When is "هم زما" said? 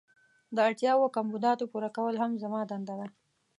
2.21-2.61